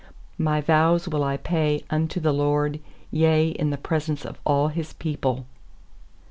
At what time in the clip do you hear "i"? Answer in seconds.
1.23-1.37